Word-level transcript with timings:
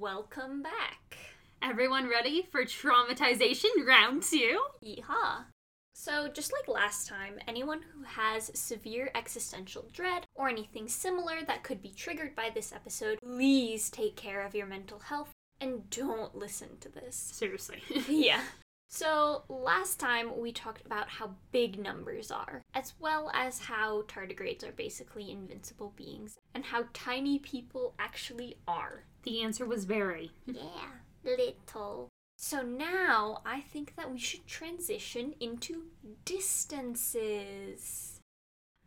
Welcome 0.00 0.62
back. 0.62 1.18
Everyone 1.60 2.08
ready 2.08 2.48
for 2.50 2.64
traumatization 2.64 3.86
round 3.86 4.22
two? 4.22 4.58
Yeehaw. 4.82 5.44
So, 5.92 6.26
just 6.26 6.54
like 6.54 6.74
last 6.74 7.06
time, 7.06 7.38
anyone 7.46 7.82
who 7.82 8.04
has 8.04 8.50
severe 8.58 9.10
existential 9.14 9.90
dread 9.92 10.24
or 10.34 10.48
anything 10.48 10.88
similar 10.88 11.42
that 11.46 11.64
could 11.64 11.82
be 11.82 11.90
triggered 11.90 12.34
by 12.34 12.48
this 12.48 12.72
episode, 12.72 13.18
please 13.22 13.90
take 13.90 14.16
care 14.16 14.40
of 14.40 14.54
your 14.54 14.66
mental 14.66 15.00
health 15.00 15.32
and 15.60 15.90
don't 15.90 16.34
listen 16.34 16.78
to 16.80 16.88
this. 16.88 17.14
Seriously. 17.14 17.82
yeah. 18.08 18.40
So, 18.88 19.42
last 19.50 20.00
time 20.00 20.40
we 20.40 20.50
talked 20.50 20.86
about 20.86 21.10
how 21.10 21.32
big 21.52 21.78
numbers 21.78 22.30
are, 22.30 22.62
as 22.74 22.94
well 22.98 23.30
as 23.34 23.58
how 23.58 24.02
tardigrades 24.08 24.66
are 24.66 24.72
basically 24.72 25.30
invincible 25.30 25.92
beings, 25.94 26.38
and 26.54 26.64
how 26.64 26.86
tiny 26.94 27.38
people 27.38 27.94
actually 27.98 28.56
are. 28.66 29.04
The 29.22 29.42
answer 29.42 29.64
was 29.64 29.84
very. 29.84 30.32
Yeah, 30.46 31.00
little. 31.24 32.08
So 32.36 32.62
now 32.62 33.42
I 33.44 33.60
think 33.60 33.96
that 33.96 34.10
we 34.10 34.18
should 34.18 34.46
transition 34.46 35.34
into 35.40 35.84
distances. 36.24 38.20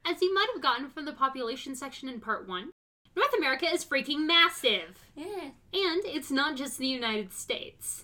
As 0.05 0.21
you 0.21 0.33
might 0.33 0.49
have 0.53 0.61
gotten 0.61 0.89
from 0.89 1.05
the 1.05 1.13
population 1.13 1.75
section 1.75 2.09
in 2.09 2.19
part 2.19 2.47
one, 2.47 2.71
North 3.15 3.33
America 3.37 3.67
is 3.71 3.85
freaking 3.85 4.25
massive. 4.25 5.05
Yeah. 5.15 5.51
And 5.71 6.03
it's 6.05 6.31
not 6.31 6.57
just 6.57 6.77
the 6.77 6.87
United 6.87 7.31
States. 7.31 8.03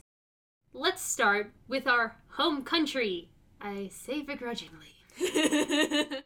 Let's 0.71 1.01
start 1.01 1.51
with 1.67 1.87
our 1.87 2.15
home 2.33 2.63
country. 2.63 3.29
I 3.59 3.89
say 3.91 4.21
begrudgingly. 4.21 4.95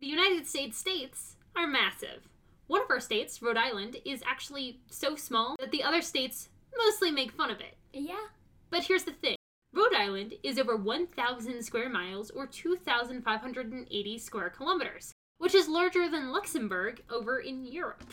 The 0.00 0.06
United 0.06 0.46
States 0.46 0.78
states 0.78 1.36
are 1.54 1.66
massive. 1.66 2.26
One 2.70 2.82
of 2.82 2.90
our 2.90 3.00
states, 3.00 3.42
Rhode 3.42 3.56
Island, 3.56 3.96
is 4.04 4.22
actually 4.24 4.78
so 4.88 5.16
small 5.16 5.56
that 5.58 5.72
the 5.72 5.82
other 5.82 6.00
states 6.00 6.50
mostly 6.78 7.10
make 7.10 7.32
fun 7.32 7.50
of 7.50 7.58
it. 7.60 7.76
yeah. 7.92 8.28
But 8.70 8.84
here's 8.84 9.02
the 9.02 9.10
thing 9.10 9.34
Rhode 9.74 9.92
Island 9.92 10.34
is 10.44 10.56
over 10.56 10.76
1,000 10.76 11.64
square 11.64 11.88
miles 11.88 12.30
or 12.30 12.46
2,580 12.46 14.18
square 14.18 14.50
kilometers, 14.50 15.12
which 15.38 15.52
is 15.52 15.66
larger 15.66 16.08
than 16.08 16.30
Luxembourg 16.30 17.02
over 17.10 17.40
in 17.40 17.64
Europe. 17.64 18.04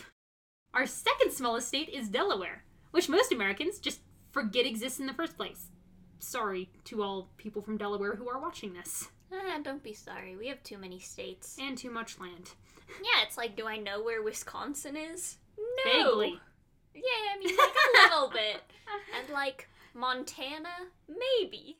Our 0.73 0.87
second 0.87 1.33
smallest 1.33 1.67
state 1.67 1.89
is 1.89 2.09
Delaware, 2.09 2.63
which 2.89 3.09
most 3.09 3.31
Americans 3.31 3.77
just 3.77 3.99
forget 4.31 4.65
exists 4.65 4.99
in 4.99 5.05
the 5.05 5.13
first 5.13 5.37
place. 5.37 5.67
Sorry 6.17 6.71
to 6.85 7.03
all 7.03 7.29
people 7.37 7.61
from 7.61 7.77
Delaware 7.77 8.15
who 8.15 8.27
are 8.27 8.41
watching 8.41 8.73
this. 8.73 9.09
Ah, 9.31 9.59
don't 9.61 9.83
be 9.83 9.93
sorry. 9.93 10.35
We 10.35 10.47
have 10.47 10.63
too 10.63 10.79
many 10.79 10.99
states. 10.99 11.57
And 11.61 11.77
too 11.77 11.91
much 11.91 12.19
land. 12.19 12.53
Yeah, 12.89 13.23
it's 13.25 13.37
like, 13.37 13.55
do 13.55 13.67
I 13.67 13.77
know 13.77 14.01
where 14.01 14.21
Wisconsin 14.21 14.95
is? 14.95 15.37
No. 15.85 15.91
Vaguely. 15.91 16.39
Yeah, 16.95 17.01
I 17.33 17.37
mean, 17.39 17.55
like 17.57 17.69
a 17.69 18.01
little 18.03 18.29
bit. 18.33 18.61
And 19.17 19.29
like 19.33 19.67
Montana, 19.93 20.87
maybe. 21.07 21.77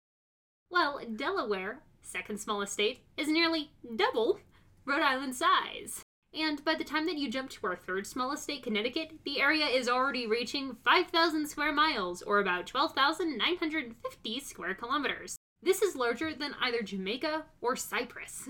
Well, 0.69 0.99
Delaware, 1.15 1.79
second 2.01 2.39
smallest 2.39 2.73
state, 2.73 2.99
is 3.15 3.27
nearly 3.27 3.71
double 3.95 4.39
Rhode 4.85 5.01
Island's 5.01 5.37
size. 5.37 6.03
And 6.33 6.63
by 6.63 6.75
the 6.75 6.83
time 6.83 7.05
that 7.05 7.17
you 7.17 7.31
jump 7.31 7.49
to 7.51 7.67
our 7.67 7.75
third 7.75 8.05
smallest 8.05 8.43
state, 8.43 8.63
Connecticut, 8.63 9.11
the 9.23 9.39
area 9.41 9.65
is 9.65 9.87
already 9.87 10.27
reaching 10.27 10.75
5,000 10.83 11.47
square 11.47 11.71
miles, 11.71 12.21
or 12.21 12.39
about 12.39 12.67
12,950 12.67 14.39
square 14.41 14.75
kilometers. 14.75 15.37
This 15.63 15.81
is 15.81 15.95
larger 15.95 16.33
than 16.33 16.53
either 16.61 16.81
Jamaica 16.83 17.45
or 17.61 17.75
Cyprus. 17.75 18.49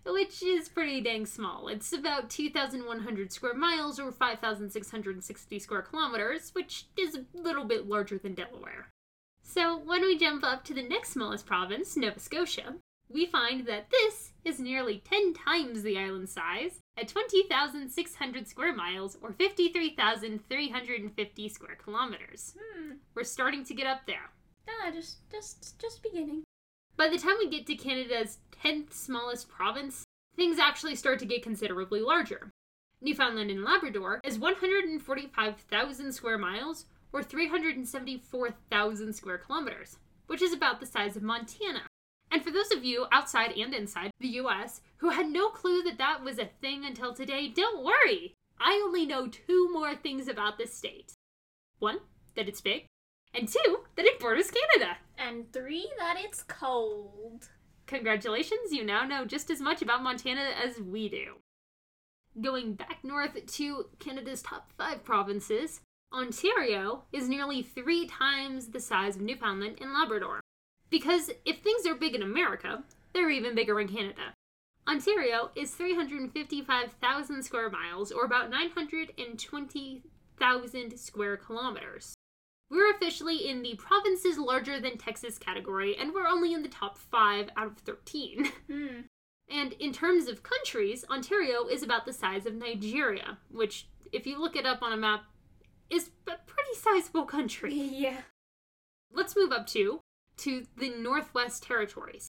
which 0.05 0.41
is 0.43 0.69
pretty 0.69 1.01
dang 1.01 1.25
small. 1.25 1.67
It's 1.67 1.91
about 1.93 2.29
2,100 2.29 3.31
square 3.31 3.53
miles 3.53 3.99
or 3.99 4.11
5,660 4.11 5.59
square 5.59 5.81
kilometers, 5.81 6.51
which 6.53 6.85
is 6.97 7.15
a 7.15 7.25
little 7.37 7.65
bit 7.65 7.87
larger 7.87 8.17
than 8.17 8.33
Delaware. 8.33 8.87
So 9.43 9.77
when 9.77 10.01
we 10.01 10.17
jump 10.17 10.43
up 10.43 10.63
to 10.65 10.73
the 10.73 10.81
next 10.83 11.11
smallest 11.11 11.45
province, 11.45 11.95
Nova 11.95 12.19
Scotia, 12.19 12.75
we 13.09 13.25
find 13.25 13.67
that 13.67 13.89
this 13.91 14.31
is 14.43 14.59
nearly 14.59 15.03
10 15.07 15.33
times 15.33 15.83
the 15.83 15.97
island 15.97 16.29
size 16.29 16.81
at 16.97 17.07
20,600 17.07 18.47
square 18.47 18.73
miles 18.73 19.17
or 19.21 19.33
53,350 19.33 21.49
square 21.49 21.77
kilometers. 21.83 22.55
Hmm. 22.57 22.93
We're 23.13 23.23
starting 23.23 23.65
to 23.65 23.73
get 23.73 23.87
up 23.87 24.07
there. 24.07 24.31
Ah, 24.67 24.89
just, 24.91 25.17
just, 25.29 25.79
just 25.79 26.01
beginning. 26.01 26.43
By 26.97 27.09
the 27.09 27.17
time 27.17 27.35
we 27.39 27.49
get 27.49 27.65
to 27.67 27.75
Canada's 27.75 28.39
10th 28.63 28.93
smallest 28.93 29.49
province, 29.49 30.05
things 30.35 30.59
actually 30.59 30.95
start 30.95 31.19
to 31.19 31.25
get 31.25 31.43
considerably 31.43 31.99
larger. 31.99 32.49
Newfoundland 33.01 33.51
and 33.51 33.63
Labrador 33.63 34.21
is 34.23 34.39
145,000 34.39 36.11
square 36.13 36.37
miles 36.37 36.85
or 37.11 37.21
374,000 37.21 39.13
square 39.13 39.37
kilometers, 39.37 39.97
which 40.27 40.41
is 40.41 40.53
about 40.53 40.79
the 40.79 40.85
size 40.85 41.15
of 41.15 41.23
Montana. 41.23 41.83
And 42.35 42.43
for 42.43 42.51
those 42.51 42.71
of 42.71 42.83
you 42.83 43.05
outside 43.13 43.53
and 43.53 43.73
inside 43.73 44.11
the 44.19 44.27
US 44.27 44.81
who 44.97 45.11
had 45.11 45.27
no 45.27 45.47
clue 45.47 45.81
that 45.83 45.97
that 45.99 46.21
was 46.21 46.37
a 46.37 46.49
thing 46.59 46.83
until 46.83 47.13
today, 47.13 47.47
don't 47.47 47.81
worry! 47.81 48.33
I 48.59 48.81
only 48.83 49.05
know 49.05 49.27
two 49.27 49.71
more 49.71 49.95
things 49.95 50.27
about 50.27 50.57
this 50.57 50.73
state. 50.73 51.13
One, 51.79 51.99
that 52.35 52.49
it's 52.49 52.59
big, 52.59 52.87
and 53.33 53.47
two, 53.47 53.85
that 53.95 54.05
it 54.05 54.19
borders 54.19 54.51
Canada. 54.51 54.97
And 55.17 55.49
three, 55.53 55.89
that 55.97 56.17
it's 56.19 56.43
cold. 56.43 57.47
Congratulations, 57.87 58.73
you 58.73 58.83
now 58.83 59.05
know 59.05 59.23
just 59.23 59.49
as 59.49 59.61
much 59.61 59.81
about 59.81 60.03
Montana 60.03 60.49
as 60.61 60.77
we 60.77 61.07
do. 61.07 61.35
Going 62.41 62.73
back 62.73 62.97
north 63.01 63.45
to 63.45 63.85
Canada's 63.99 64.41
top 64.41 64.73
five 64.77 65.05
provinces, 65.05 65.79
Ontario 66.11 67.05
is 67.13 67.29
nearly 67.29 67.61
three 67.61 68.05
times 68.07 68.67
the 68.67 68.81
size 68.81 69.15
of 69.15 69.21
Newfoundland 69.21 69.77
and 69.79 69.93
Labrador. 69.93 70.41
Because 70.89 71.31
if 71.45 71.59
things 71.59 71.85
are 71.85 71.95
big 71.95 72.15
in 72.15 72.21
America, 72.21 72.83
they're 73.13 73.29
even 73.29 73.55
bigger 73.55 73.79
in 73.79 73.87
Canada. 73.87 74.33
Ontario 74.87 75.49
is 75.55 75.73
355,000 75.73 77.43
square 77.43 77.69
miles, 77.69 78.11
or 78.11 78.23
about 78.23 78.51
920,000 78.51 80.99
square 80.99 81.37
kilometers. 81.37 82.15
We're 82.69 82.91
officially 82.91 83.47
in 83.47 83.61
the 83.61 83.75
provinces 83.75 84.37
larger 84.37 84.79
than 84.79 84.97
Texas 84.97 85.37
category, 85.37 85.97
and 85.97 86.13
we're 86.13 86.27
only 86.27 86.53
in 86.53 86.61
the 86.61 86.69
top 86.69 86.97
5 86.97 87.49
out 87.55 87.67
of 87.67 87.77
13. 87.79 88.51
Hmm. 88.67 89.01
And 89.47 89.73
in 89.73 89.93
terms 89.93 90.27
of 90.27 90.41
countries, 90.41 91.05
Ontario 91.07 91.67
is 91.67 91.83
about 91.83 92.07
the 92.07 92.13
size 92.13 92.47
of 92.47 92.55
Nigeria, 92.55 93.37
which, 93.51 93.87
if 94.11 94.25
you 94.25 94.39
look 94.39 94.55
it 94.55 94.65
up 94.65 94.81
on 94.81 94.91
a 94.91 94.97
map, 94.97 95.25
is 95.87 96.09
a 96.27 96.33
pretty 96.47 96.73
sizable 96.75 97.25
country. 97.25 97.73
Yeah. 97.93 98.21
Let's 99.13 99.35
move 99.35 99.51
up 99.51 99.67
to 99.67 100.01
to 100.37 100.65
the 100.77 100.89
Northwest 100.89 101.63
Territories. 101.63 102.29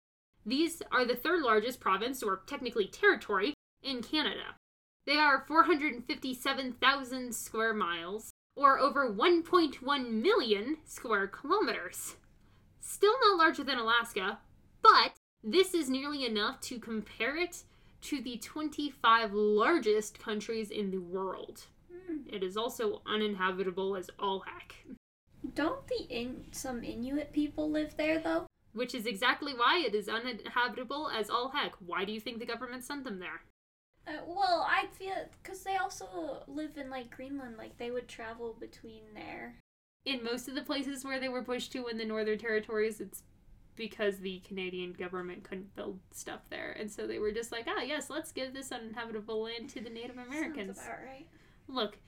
These 0.45 0.83
are 0.91 1.05
the 1.05 1.17
third 1.17 1.43
largest 1.43 1.81
province, 1.81 2.23
or 2.23 2.43
technically 2.47 2.87
territory, 2.87 3.55
in 3.83 4.03
Canada. 4.03 4.57
They 5.07 5.17
are 5.17 5.45
457,000 5.47 7.35
square 7.35 7.75
miles, 7.75 8.31
or 8.57 8.79
over 8.79 9.11
1.1 9.11 10.11
million 10.11 10.77
square 10.85 11.27
kilometers. 11.27 12.17
Still 12.81 13.15
not 13.21 13.39
larger 13.39 13.65
than 13.65 13.79
Alaska, 13.79 14.39
but 14.83 15.13
this 15.43 15.75
is 15.75 15.89
nearly 15.89 16.25
enough 16.25 16.61
to 16.63 16.79
compare 16.79 17.37
it 17.37 17.63
to 18.01 18.21
the 18.21 18.39
25 18.39 19.33
largest 19.33 20.19
countries 20.19 20.71
in 20.71 20.91
the 20.91 20.99
world. 20.99 21.67
Hmm. 21.91 22.19
It 22.27 22.43
is 22.43 22.57
also 22.57 23.03
uninhabitable 23.07 23.97
as 23.97 24.11
all 24.19 24.41
heck. 24.41 24.75
Don't 25.59 25.85
the 25.89 26.07
in 26.09 26.45
some 26.53 26.85
Inuit 26.85 27.33
people 27.33 27.69
live 27.69 27.97
there 27.97 28.21
though? 28.21 28.47
Which 28.75 28.95
is 28.95 29.07
exactly 29.07 29.53
why 29.53 29.83
it 29.85 29.93
is 29.93 30.09
uninhabitable 30.09 31.11
as 31.11 31.29
all 31.29 31.49
heck. 31.49 31.73
Why 31.85 32.05
do 32.05 32.13
you 32.13 32.21
think 32.21 32.39
the 32.39 32.47
government 32.47 32.85
sent 32.85 33.03
them 33.03 33.19
there? 33.19 33.43
Uh, 34.07 34.21
well, 34.25 34.65
I 34.71 34.87
feel 34.93 35.15
because 35.43 35.65
they 35.65 35.75
also 35.75 36.45
live 36.47 36.77
in 36.77 36.91
like 36.91 37.11
Greenland, 37.11 37.57
like 37.59 37.77
they 37.77 37.91
would 37.91 38.07
travel 38.07 38.57
between 38.61 39.03
there. 39.17 39.57
In 40.05 40.23
most 40.23 40.47
of 40.47 40.55
the 40.55 40.63
places 40.63 41.05
where 41.05 41.19
they 41.19 41.29
were 41.29 41.43
pushed 41.43 41.73
to 41.73 41.89
in 41.89 41.99
the 41.99 42.05
Northern 42.05 42.39
Territories, 42.39 43.01
it's 43.01 43.25
because 43.75 44.19
the 44.19 44.39
Canadian 44.47 44.93
government 44.93 45.43
couldn't 45.43 45.75
build 45.75 45.99
stuff 46.13 46.43
there. 46.51 46.77
And 46.79 46.89
so 46.89 47.09
they 47.09 47.19
were 47.19 47.33
just 47.33 47.51
like, 47.51 47.67
ah, 47.67 47.83
yes, 47.83 48.11
let's 48.11 48.31
give 48.31 48.55
this 48.55 48.71
uninhabitable 48.71 49.43
land 49.43 49.71
to 49.71 49.81
the 49.81 49.91
Native 49.91 50.19
Americans. 50.19 50.77
Sounds 50.77 50.87
about 50.87 51.05
right. 51.05 51.27
Look, 51.67 51.99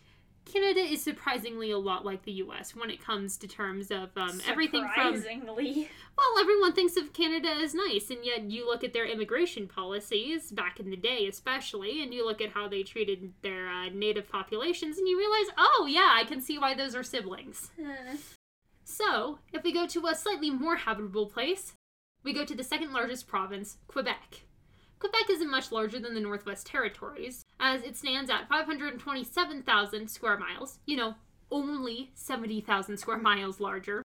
Canada 0.45 0.81
is 0.81 1.03
surprisingly 1.03 1.71
a 1.71 1.79
lot 1.79 2.05
like 2.05 2.25
the 2.25 2.33
US 2.33 2.75
when 2.75 2.91
it 2.91 3.05
comes 3.05 3.37
to 3.39 3.47
terms 3.47 3.91
of 3.91 4.11
um, 4.17 4.41
everything 4.49 4.89
from 4.95 5.17
Surprisingly. 5.17 5.89
Well, 6.19 6.39
everyone 6.41 6.73
thinks 6.73 6.97
of 6.97 7.13
Canada 7.13 7.49
as 7.49 7.75
nice, 7.75 8.11
and 8.11 8.25
yet 8.25 8.51
you 8.51 8.67
look 8.67 8.83
at 8.83 8.93
their 8.93 9.07
immigration 9.07 9.69
policies 9.69 10.51
back 10.51 10.81
in 10.81 10.91
the 10.91 10.97
day, 10.97 11.27
especially, 11.27 12.03
and 12.03 12.13
you 12.13 12.27
look 12.27 12.41
at 12.41 12.51
how 12.51 12.69
they 12.69 12.83
treated 12.83 13.33
their 13.43 13.69
uh, 13.69 13.89
native 13.91 14.29
populations, 14.29 14.99
and 14.99 15.07
you 15.09 15.17
realize, 15.19 15.55
oh, 15.57 15.87
yeah, 15.89 16.11
I 16.13 16.25
can 16.25 16.41
see 16.41 16.59
why 16.59 16.75
those 16.75 16.95
are 16.95 17.03
siblings. 17.03 17.71
Uh, 17.81 18.17
So, 18.85 19.39
if 19.53 19.63
we 19.63 19.73
go 19.73 19.87
to 19.87 20.07
a 20.09 20.15
slightly 20.15 20.51
more 20.51 20.77
habitable 20.77 21.27
place, 21.27 21.75
we 22.25 22.33
go 22.33 22.45
to 22.45 22.55
the 22.57 22.65
second 22.65 22.93
largest 22.93 23.27
province, 23.29 23.79
Quebec. 23.87 24.43
Quebec 25.01 25.31
isn't 25.31 25.51
much 25.51 25.73
larger 25.73 25.99
than 25.99 26.15
the 26.15 26.21
Northwest 26.21 26.67
Territories, 26.67 27.45
as 27.59 27.83
it 27.83 27.97
stands 27.97 28.31
at 28.31 28.49
527,000 28.49 30.09
square 30.09 30.39
miles, 30.39 30.79
you 30.87 30.97
know, 30.97 31.15
only 31.51 32.11
70,000 32.15 32.99
square 32.99 33.19
miles 33.19 33.61
larger. 33.61 34.03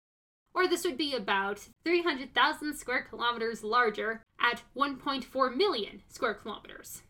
Or 0.55 0.69
this 0.69 0.85
would 0.85 0.97
be 0.97 1.13
about 1.15 1.69
300,000 1.85 2.75
square 2.75 3.03
kilometers 3.11 3.65
larger 3.65 4.23
at 4.41 4.63
1.4 4.77 5.57
million 5.57 6.03
square 6.09 6.35
kilometers. 6.35 7.03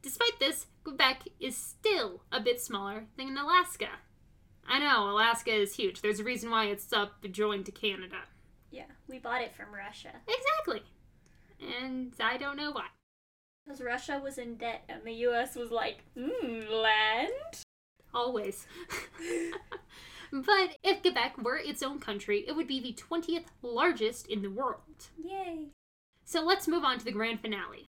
Despite 0.00 0.38
this, 0.38 0.66
Quebec 0.84 1.22
is 1.40 1.56
still 1.56 2.22
a 2.30 2.40
bit 2.40 2.60
smaller 2.60 3.06
than 3.18 3.36
Alaska. 3.36 3.88
I 4.66 4.78
know, 4.78 5.10
Alaska 5.10 5.52
is 5.52 5.74
huge. 5.74 6.02
There's 6.02 6.20
a 6.20 6.24
reason 6.24 6.50
why 6.50 6.66
it's 6.66 6.92
up 6.92 7.24
joined 7.32 7.66
to 7.66 7.72
Canada. 7.72 8.22
yeah, 8.70 8.84
we 9.08 9.18
bought 9.18 9.42
it 9.42 9.54
from 9.54 9.74
Russia 9.74 10.12
Exactly. 10.28 10.82
And 11.60 12.12
I 12.20 12.36
don't 12.36 12.56
know 12.56 12.70
why. 12.70 12.86
Because 13.64 13.80
Russia 13.80 14.20
was 14.22 14.36
in 14.38 14.56
debt 14.56 14.84
and 14.88 15.02
the 15.04 15.12
U.S. 15.12 15.56
was 15.56 15.70
like, 15.70 16.04
mm, 16.16 16.70
land. 16.70 17.64
Always. 18.12 18.66
but 20.32 20.76
if 20.82 21.00
Quebec 21.02 21.42
were 21.42 21.56
its 21.56 21.82
own 21.82 21.98
country, 21.98 22.44
it 22.46 22.54
would 22.54 22.68
be 22.68 22.80
the 22.80 22.94
20th 22.94 23.46
largest 23.62 24.26
in 24.26 24.42
the 24.42 24.50
world. 24.50 25.08
Yay. 25.22 25.68
So 26.24 26.42
let's 26.42 26.68
move 26.68 26.84
on 26.84 26.98
to 26.98 27.04
the 27.04 27.12
grand 27.12 27.40
finale. 27.40 27.86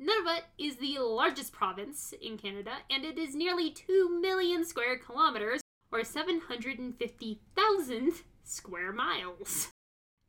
Nunavut 0.00 0.42
is 0.58 0.76
the 0.76 0.98
largest 0.98 1.52
province 1.52 2.14
in 2.20 2.38
Canada, 2.38 2.78
and 2.90 3.04
it 3.04 3.18
is 3.18 3.36
nearly 3.36 3.70
2 3.70 4.20
million 4.20 4.64
square 4.64 4.98
kilometers, 4.98 5.60
or 5.92 6.02
750,000 6.02 8.12
square 8.42 8.92
miles. 8.92 9.68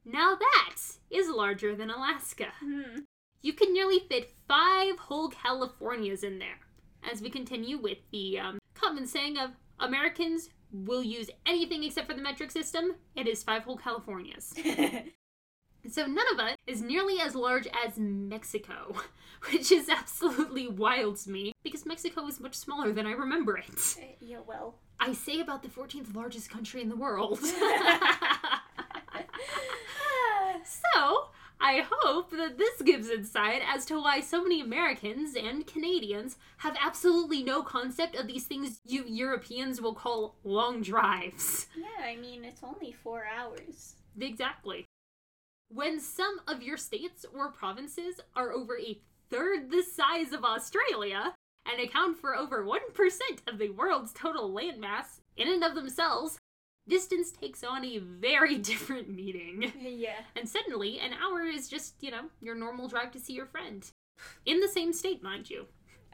Now 0.06 0.36
that 0.36 0.75
is 1.10 1.30
larger 1.30 1.75
than 1.75 1.89
Alaska. 1.89 2.50
Hmm. 2.60 3.00
You 3.43 3.53
can 3.53 3.71
nearly 3.71 4.00
fit 4.00 4.33
five 4.47 4.97
whole 4.97 5.29
Californias 5.29 6.23
in 6.23 6.39
there. 6.39 6.59
As 7.09 7.21
we 7.21 7.29
continue 7.29 7.77
with 7.77 8.00
the 8.12 8.39
um, 8.39 8.59
common 8.73 9.05
saying 9.05 9.38
of 9.38 9.51
Americans 9.79 10.50
will 10.71 11.03
use 11.03 11.29
anything 11.45 11.83
except 11.83 12.07
for 12.07 12.15
the 12.15 12.21
metric 12.21 12.50
system, 12.50 12.95
it 13.15 13.27
is 13.27 13.43
five 13.43 13.63
whole 13.63 13.77
Californias. 13.77 14.55
So 15.89 16.05
Nunavut 16.05 16.55
is 16.65 16.81
nearly 16.81 17.19
as 17.19 17.35
large 17.35 17.67
as 17.85 17.97
Mexico, 17.97 18.95
which 19.51 19.69
is 19.69 19.89
absolutely 19.89 20.69
wild 20.69 21.17
to 21.17 21.29
me 21.29 21.51
because 21.62 21.85
Mexico 21.85 22.25
is 22.27 22.39
much 22.39 22.55
smaller 22.55 22.93
than 22.93 23.05
I 23.05 23.12
remember 23.12 23.57
it. 23.57 23.97
yeah, 24.21 24.38
well. 24.47 24.75
I 25.00 25.12
say 25.12 25.41
about 25.41 25.62
the 25.62 25.67
14th 25.67 26.15
largest 26.15 26.50
country 26.50 26.81
in 26.81 26.88
the 26.88 26.95
world. 26.95 27.39
so, 30.63 31.25
I 31.63 31.86
hope 31.89 32.32
that 32.32 32.58
this 32.58 32.82
gives 32.82 33.10
insight 33.10 33.62
as 33.65 33.86
to 33.86 33.96
why 33.96 34.20
so 34.20 34.43
many 34.43 34.60
Americans 34.60 35.34
and 35.34 35.65
Canadians 35.65 36.36
have 36.58 36.75
absolutely 36.77 37.41
no 37.41 37.63
concept 37.63 38.17
of 38.17 38.27
these 38.27 38.43
things 38.43 38.82
you 38.86 39.05
Europeans 39.08 39.79
will 39.79 39.93
call 39.93 40.36
long 40.43 40.82
drives. 40.82 41.67
yeah, 41.77 42.05
I 42.05 42.17
mean, 42.17 42.43
it's 42.43 42.63
only 42.63 42.91
four 42.91 43.24
hours. 43.25 43.96
Exactly. 44.20 44.86
When 45.70 46.01
some 46.01 46.41
of 46.50 46.62
your 46.62 46.75
states 46.75 47.25
or 47.34 47.50
provinces 47.50 48.20
are 48.36 48.51
over 48.51 48.77
a 48.77 49.00
third 49.29 49.72
the 49.72 49.84
size 49.84 50.34
of 50.34 50.43
Australia 50.43 51.34
and 51.65 51.82
account 51.82 52.17
for 52.17 52.36
over 52.36 52.65
1% 52.65 52.77
of 53.48 53.58
the 53.58 53.70
world's 53.70 54.12
total 54.12 54.51
landmass 54.51 55.22
in 55.38 55.48
and 55.48 55.63
of 55.63 55.75
themselves, 55.75 56.38
distance 56.87 57.31
takes 57.31 57.63
on 57.63 57.85
a 57.85 57.99
very 57.99 58.57
different 58.69 59.09
meaning. 59.09 59.71
Yeah. 59.79 60.21
And 60.35 60.47
suddenly, 60.47 60.99
an 60.99 61.11
hour 61.13 61.41
is 61.41 61.67
just, 61.69 61.95
you 62.01 62.11
know, 62.11 62.25
your 62.41 62.55
normal 62.55 62.87
drive 62.87 63.11
to 63.11 63.19
see 63.19 63.33
your 63.33 63.45
friend. 63.45 63.89
In 64.45 64.59
the 64.59 64.67
same 64.67 64.93
state, 64.93 65.23
mind 65.23 65.49
you. 65.49 65.65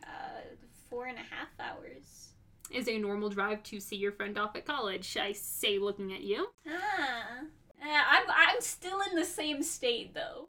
Uh, 0.04 0.42
four 0.90 1.06
and 1.06 1.18
a 1.18 1.22
half 1.22 1.50
hours. 1.60 2.30
Is 2.72 2.88
a 2.88 3.00
normal 3.00 3.30
drive 3.30 3.64
to 3.64 3.80
see 3.80 3.96
your 3.96 4.12
friend 4.12 4.38
off 4.38 4.56
at 4.56 4.66
college, 4.66 5.18
I 5.18 5.32
say, 5.32 5.80
looking 5.80 6.14
at 6.14 6.22
you. 6.22 6.48
Ah. 6.68 7.40
Uh, 7.82 8.04
I'm, 8.12 8.26
I'm 8.30 8.62
still 8.62 9.00
in 9.10 9.16
the 9.16 9.26
same 9.26 9.64
state, 9.64 10.14
though. 10.14 10.50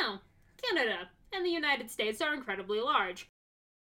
Now, 0.00 0.20
Canada 0.62 1.08
and 1.32 1.44
the 1.44 1.50
United 1.50 1.90
States 1.90 2.20
are 2.20 2.34
incredibly 2.34 2.80
large. 2.80 3.28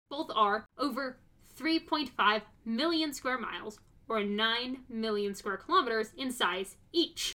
Both 0.09 0.29
are 0.33 0.65
over 0.77 1.17
3.5 1.59 2.41
million 2.65 3.13
square 3.13 3.37
miles, 3.37 3.79
or 4.09 4.23
9 4.23 4.79
million 4.89 5.33
square 5.35 5.57
kilometers 5.57 6.11
in 6.17 6.31
size 6.31 6.77
each. 6.91 7.33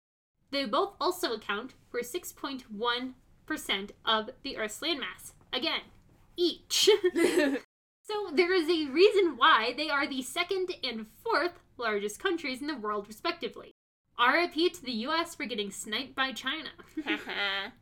They 0.51 0.65
both 0.65 0.93
also 0.99 1.33
account 1.33 1.73
for 1.89 2.01
6.1% 2.01 3.91
of 4.05 4.29
the 4.43 4.57
Earth's 4.57 4.79
landmass. 4.79 5.33
Again, 5.53 5.81
each. 6.35 6.89
so 7.13 8.31
there 8.33 8.53
is 8.53 8.69
a 8.69 8.89
reason 8.91 9.37
why 9.37 9.73
they 9.75 9.89
are 9.89 10.07
the 10.07 10.21
second 10.21 10.71
and 10.83 11.07
fourth 11.23 11.59
largest 11.77 12.19
countries 12.19 12.61
in 12.61 12.67
the 12.67 12.77
world, 12.77 13.07
respectively. 13.07 13.73
RIP 14.19 14.73
to 14.73 14.83
the 14.83 14.91
US 15.07 15.35
for 15.35 15.45
getting 15.45 15.71
sniped 15.71 16.15
by 16.15 16.31
China. 16.31 16.69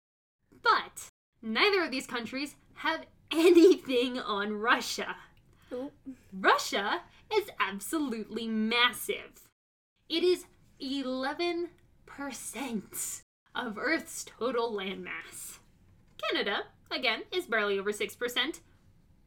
But 0.64 1.10
neither 1.42 1.84
of 1.84 1.92
these 1.92 2.08
countries 2.08 2.56
have 2.76 3.06
anything 3.32 4.20
on 4.20 4.54
Russia. 4.54 5.16
Oop. 5.72 5.94
Russia 6.34 7.02
is 7.34 7.50
absolutely 7.60 8.48
massive. 8.48 9.50
It 10.10 10.24
is 10.24 10.46
11% 10.82 11.68
of 13.56 13.78
Earth's 13.78 14.24
total 14.24 14.72
landmass. 14.72 15.60
Canada, 16.22 16.64
again, 16.92 17.24
is 17.32 17.46
barely 17.46 17.78
over 17.80 17.92
6%. 17.92 18.60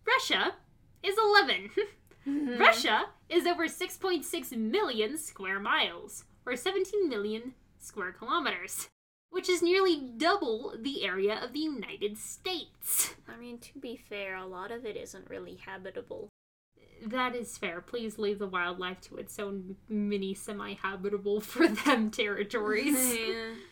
Russia 0.07 0.55
is 1.03 1.17
11. 1.19 1.71
Mm-hmm. 2.29 2.61
Russia 2.61 3.07
is 3.31 3.47
over 3.47 3.67
6.6 3.67 4.57
million 4.57 5.17
square 5.17 5.59
miles, 5.59 6.25
or 6.45 6.55
17 6.55 7.09
million 7.09 7.55
square 7.79 8.13
kilometers, 8.13 8.89
which 9.31 9.49
is 9.49 9.63
nearly 9.63 10.13
double 10.19 10.75
the 10.79 11.03
area 11.03 11.41
of 11.43 11.55
the 11.55 11.61
United 11.61 12.19
States. 12.19 13.15
I 13.27 13.37
mean, 13.39 13.59
to 13.61 13.79
be 13.79 13.97
fair, 13.97 14.37
a 14.37 14.47
lot 14.47 14.71
of 14.71 14.85
it 14.85 14.97
isn't 14.97 15.31
really 15.31 15.57
habitable. 15.57 16.29
That 17.07 17.35
is 17.35 17.57
fair. 17.57 17.81
Please 17.81 18.19
leave 18.19 18.39
the 18.39 18.47
wildlife 18.47 19.01
to 19.03 19.17
its 19.17 19.39
own 19.39 19.77
mini 19.89 20.35
semi 20.35 20.75
habitable 20.75 21.41
for 21.53 21.67
them 21.67 22.11
territories. 22.11 23.17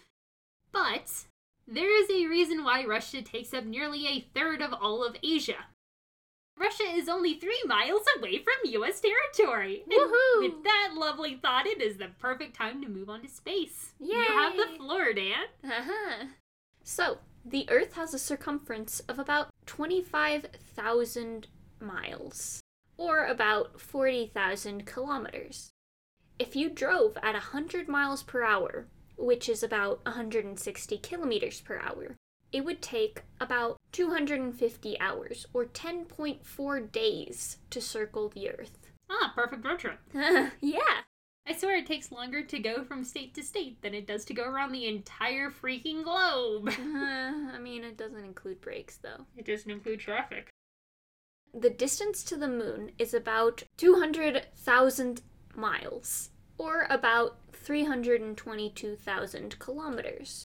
but 0.72 1.24
there 1.66 2.02
is 2.02 2.10
a 2.10 2.26
reason 2.26 2.64
why 2.64 2.84
Russia 2.84 3.22
takes 3.22 3.52
up 3.52 3.64
nearly 3.64 4.06
a 4.06 4.26
third 4.34 4.62
of 4.62 4.72
all 4.72 5.04
of 5.04 5.16
Asia. 5.22 5.66
Russia 6.58 6.84
is 6.84 7.08
only 7.08 7.34
three 7.34 7.62
miles 7.66 8.02
away 8.16 8.38
from 8.38 8.72
US 8.82 9.00
territory. 9.00 9.84
And 9.88 10.10
With 10.40 10.64
that 10.64 10.94
lovely 10.96 11.36
thought, 11.36 11.66
it 11.66 11.80
is 11.80 11.98
the 11.98 12.08
perfect 12.18 12.56
time 12.56 12.82
to 12.82 12.88
move 12.88 13.08
on 13.08 13.22
to 13.22 13.28
space. 13.28 13.92
You 14.00 14.16
have 14.16 14.56
the 14.56 14.76
floor, 14.76 15.12
Dan. 15.12 15.46
Uh-huh. 15.64 16.26
So, 16.82 17.18
the 17.44 17.66
Earth 17.70 17.94
has 17.94 18.12
a 18.12 18.18
circumference 18.18 19.00
of 19.00 19.18
about 19.18 19.50
25,000 19.66 21.46
miles, 21.80 22.60
or 22.98 23.24
about 23.24 23.80
40,000 23.80 24.84
kilometers. 24.84 25.70
If 26.38 26.54
you 26.54 26.68
drove 26.68 27.16
at 27.22 27.32
100 27.32 27.88
miles 27.88 28.22
per 28.22 28.44
hour, 28.44 28.88
which 29.16 29.48
is 29.48 29.62
about 29.62 30.04
160 30.04 30.98
kilometers 30.98 31.60
per 31.62 31.78
hour, 31.78 32.16
it 32.52 32.64
would 32.64 32.82
take 32.82 33.22
about 33.40 33.76
250 33.92 35.00
hours, 35.00 35.46
or 35.52 35.64
10.4 35.64 36.92
days, 36.92 37.58
to 37.70 37.80
circle 37.80 38.28
the 38.28 38.50
Earth. 38.50 38.90
Ah, 39.10 39.32
perfect 39.34 39.64
road 39.64 39.78
trip. 39.78 39.98
yeah. 40.60 41.02
I 41.46 41.54
swear 41.54 41.76
it 41.76 41.86
takes 41.86 42.12
longer 42.12 42.42
to 42.42 42.58
go 42.58 42.84
from 42.84 43.04
state 43.04 43.34
to 43.34 43.42
state 43.42 43.80
than 43.80 43.94
it 43.94 44.06
does 44.06 44.24
to 44.26 44.34
go 44.34 44.44
around 44.44 44.72
the 44.72 44.86
entire 44.86 45.50
freaking 45.50 46.04
globe. 46.04 46.68
Uh, 46.68 46.72
I 47.54 47.58
mean, 47.58 47.84
it 47.84 47.96
doesn't 47.96 48.24
include 48.24 48.60
breaks, 48.60 48.98
though. 48.98 49.24
It 49.36 49.46
doesn't 49.46 49.70
include 49.70 50.00
traffic. 50.00 50.50
The 51.54 51.70
distance 51.70 52.22
to 52.24 52.36
the 52.36 52.48
moon 52.48 52.92
is 52.98 53.14
about 53.14 53.62
200,000 53.76 55.22
miles, 55.54 56.30
or 56.56 56.86
about 56.90 57.38
322,000 57.52 59.58
kilometers. 59.58 60.44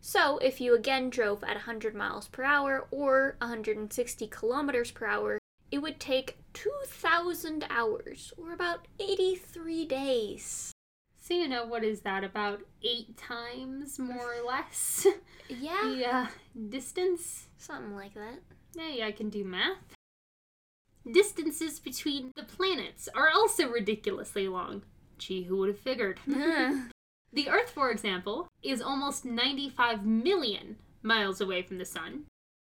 So, 0.00 0.38
if 0.38 0.60
you 0.60 0.74
again 0.74 1.10
drove 1.10 1.42
at 1.42 1.56
100 1.56 1.94
miles 1.94 2.28
per 2.28 2.44
hour 2.44 2.86
or 2.90 3.36
160 3.40 4.26
kilometers 4.28 4.90
per 4.92 5.06
hour, 5.06 5.38
it 5.70 5.78
would 5.78 5.98
take 5.98 6.38
2,000 6.54 7.66
hours, 7.68 8.32
or 8.36 8.52
about 8.52 8.86
83 9.00 9.84
days. 9.86 10.72
So 11.20 11.34
you 11.34 11.48
know 11.48 11.66
what 11.66 11.82
is 11.82 12.02
that 12.02 12.22
about 12.22 12.60
eight 12.84 13.16
times 13.16 13.98
more 13.98 14.32
or 14.34 14.44
less? 14.46 15.06
Yeah, 15.48 15.80
the 15.84 16.12
uh, 16.12 16.26
distance. 16.68 17.46
something 17.56 17.94
like 17.94 18.14
that. 18.14 18.40
Hey, 18.76 19.04
I 19.04 19.12
can 19.12 19.28
do 19.28 19.44
math. 19.44 19.94
Distances 21.10 21.78
between 21.78 22.32
the 22.34 22.42
planets 22.42 23.08
are 23.14 23.30
also 23.30 23.68
ridiculously 23.68 24.48
long. 24.48 24.82
Gee, 25.18 25.44
who 25.44 25.56
would 25.58 25.68
have 25.68 25.78
figured? 25.78 26.18
the 26.26 27.48
Earth, 27.48 27.70
for 27.70 27.90
example, 27.90 28.48
is 28.62 28.82
almost 28.82 29.24
95 29.24 30.04
million 30.04 30.76
miles 31.02 31.40
away 31.40 31.62
from 31.62 31.78
the 31.78 31.84
Sun. 31.84 32.24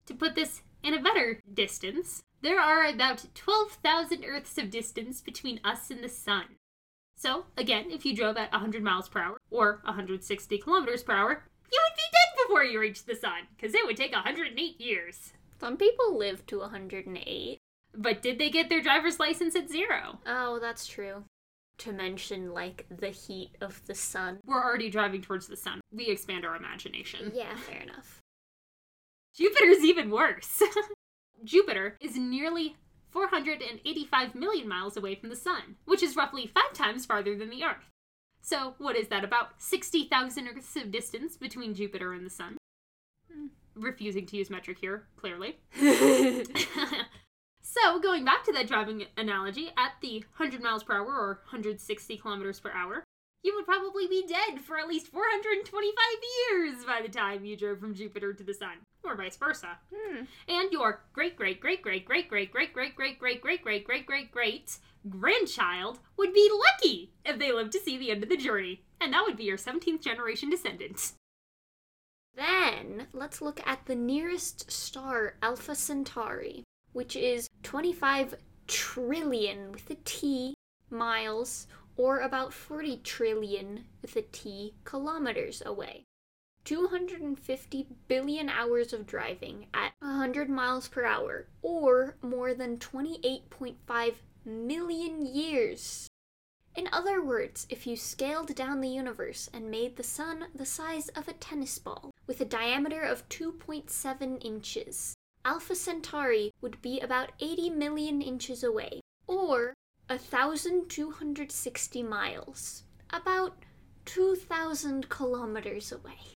To 0.08 0.14
put 0.14 0.36
this 0.36 0.62
in 0.84 0.94
a 0.94 1.02
better 1.02 1.40
distance, 1.52 2.22
there 2.42 2.60
are 2.60 2.86
about 2.86 3.26
12,000 3.34 4.26
Earths 4.26 4.58
of 4.58 4.70
distance 4.70 5.22
between 5.22 5.62
us 5.64 5.90
and 5.90 6.04
the 6.04 6.10
Sun. 6.10 6.58
So, 7.18 7.46
again, 7.58 7.90
if 7.90 8.06
you 8.06 8.14
drove 8.14 8.36
at 8.36 8.52
100 8.52 8.84
miles 8.84 9.08
per 9.08 9.22
hour 9.22 9.38
or 9.50 9.80
160 9.86 10.58
kilometers 10.58 11.04
per 11.04 11.14
hour, 11.14 11.44
you 11.72 11.80
would 11.82 11.96
be 11.96 12.04
dead 12.12 12.46
before 12.46 12.66
you 12.66 12.80
reached 12.80 13.08
the 13.08 13.16
Sun, 13.16 13.48
because 13.56 13.74
it 13.74 13.86
would 13.86 13.96
take 13.98 14.12
108 14.12 14.82
years. 14.82 15.32
Some 15.60 15.78
people 15.78 16.18
live 16.18 16.46
to 16.48 16.60
108. 16.60 17.60
But 17.98 18.22
did 18.22 18.40
they 18.40 18.50
get 18.50 18.70
their 18.70 18.82
driver's 18.82 19.20
license 19.20 19.56
at 19.56 19.70
zero? 19.70 20.20
Oh, 20.26 20.60
that's 20.60 20.88
true. 20.88 21.24
To 21.80 21.92
mention, 21.92 22.54
like, 22.54 22.86
the 22.90 23.10
heat 23.10 23.52
of 23.62 23.86
the 23.86 23.96
sun. 23.96 24.40
We're 24.46 24.64
already 24.64 24.90
driving 24.90 25.22
towards 25.22 25.48
the 25.48 25.58
sun. 25.58 25.82
We 25.92 26.08
expand 26.08 26.46
our 26.46 26.56
imagination. 26.56 27.32
Yeah, 27.36 27.56
fair 27.56 27.82
enough. 27.82 28.22
Jupiter's 29.36 29.84
even 29.84 30.10
worse. 30.10 30.62
Jupiter 31.44 31.98
is 32.00 32.16
nearly 32.16 32.78
485 33.12 34.36
million 34.36 34.68
miles 34.68 34.96
away 34.96 35.16
from 35.16 35.30
the 35.30 35.36
sun, 35.36 35.76
which 35.86 36.02
is 36.02 36.16
roughly 36.16 36.48
five 36.48 36.74
times 36.74 37.06
farther 37.06 37.36
than 37.36 37.50
the 37.50 37.64
Earth. 37.64 37.92
So, 38.42 38.76
what 38.78 38.96
is 38.96 39.08
that, 39.08 39.24
about 39.24 39.62
60,000 39.62 40.48
Earths 40.48 40.76
of 40.76 40.92
distance 40.92 41.36
between 41.36 41.74
Jupiter 41.74 42.14
and 42.14 42.26
the 42.26 42.30
sun? 42.30 42.58
Hmm. 43.32 43.48
Refusing 43.76 44.26
to 44.28 44.38
use 44.38 44.50
metric 44.50 44.78
here, 44.80 45.08
clearly. 45.18 45.58
so, 47.68 48.00
going 48.00 48.24
back 48.24 48.44
to 48.44 48.54
that 48.54 48.68
driving 48.68 49.06
analogy, 49.18 49.72
at 49.76 49.94
the 50.00 50.24
100 50.38 50.62
miles 50.62 50.84
per 50.84 50.94
hour 50.94 51.08
or 51.08 51.40
160 51.50 52.16
kilometers 52.18 52.60
per 52.60 52.72
hour, 52.72 53.04
you 53.42 53.56
would 53.56 53.66
probably 53.66 54.08
be 54.08 54.24
dead 54.28 54.62
for 54.62 54.78
at 54.78 54.88
least 54.88 55.08
425 55.08 55.96
years 56.52 56.86
by 56.86 57.02
the 57.02 57.12
time 57.12 57.44
you 57.44 57.58
drove 57.58 57.80
from 57.80 57.96
Jupiter 57.96 58.34
to 58.34 58.44
the 58.44 58.54
sun, 58.54 58.78
or 59.04 59.16
vice 59.16 59.36
versa. 59.38 59.80
Hmm. 59.92 60.26
And 60.48 60.72
your 60.72 61.02
great 61.12 61.36
great 61.36 61.60
great 61.60 61.82
great 61.82 62.06
great 62.06 62.30
great 62.30 62.52
great 62.52 62.72
great 62.72 62.96
great 62.96 63.20
great 63.20 63.42
great 63.42 63.64
great 63.64 63.86
great 63.86 64.06
great 64.06 64.32
great 64.32 64.78
grandchild 65.10 66.00
would 66.18 66.34
be 66.34 66.52
lucky 66.52 67.14
if 67.26 67.40
they 67.40 67.52
lived 67.52 67.72
to 67.72 67.80
see 67.80 67.98
the 67.98 68.12
end 68.12 68.22
of 68.22 68.30
the 68.30 68.38
journey, 68.38 68.84
and 69.02 69.12
that 69.12 69.24
would 69.26 69.38
be 69.38 69.46
your 69.46 69.58
17th 69.58 70.02
generation 70.02 70.52
descendant. 70.52 71.14
Then 72.36 73.08
let's 73.12 73.42
look 73.42 73.60
at 73.66 73.88
the 73.88 73.96
nearest 73.96 74.70
star, 74.72 75.36
Alpha 75.42 75.74
Centauri, 75.74 76.64
which 76.96 77.16
is 77.16 77.50
25 77.66 78.36
trillion 78.68 79.72
with 79.72 79.90
a 79.90 79.96
T 80.06 80.54
miles, 80.92 81.66
or 81.98 82.20
about 82.20 82.54
40 82.54 82.98
trillion 82.98 83.86
with 84.04 84.16
a 84.16 84.22
T 84.22 84.76
kilometers 84.84 85.64
away. 85.66 86.04
250 86.64 87.88
billion 88.08 88.50
hours 88.50 88.94
of 88.94 89.08
driving 89.08 89.66
at 89.74 89.94
100 89.98 90.48
miles 90.48 90.88
per 90.88 91.06
hour, 91.06 91.48
or 91.64 92.18
more 92.22 92.54
than 92.54 92.78
28.5 92.78 94.14
million 94.46 95.26
years. 95.26 96.08
In 96.76 96.88
other 96.92 97.20
words, 97.20 97.66
if 97.72 97.88
you 97.88 97.96
scaled 97.96 98.54
down 98.54 98.82
the 98.82 98.90
universe 98.90 99.50
and 99.52 99.72
made 99.72 99.96
the 99.96 100.04
sun 100.04 100.46
the 100.54 100.68
size 100.68 101.10
of 101.10 101.28
a 101.28 101.34
tennis 101.34 101.80
ball, 101.80 102.12
with 102.28 102.40
a 102.40 102.46
diameter 102.46 103.02
of 103.02 103.28
2.7 103.30 104.46
inches, 104.46 105.16
Alpha 105.46 105.76
Centauri 105.76 106.52
would 106.60 106.82
be 106.82 107.00
about 107.00 107.32
80 107.40 107.70
million 107.70 108.20
inches 108.20 108.64
away, 108.64 109.02
or 109.28 109.76
1,260 110.08 112.04
miles, 112.04 112.84
about 113.12 113.54
2,000 114.06 115.08
kilometers 115.08 115.92
away. 115.92 116.34